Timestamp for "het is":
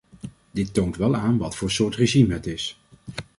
2.33-2.79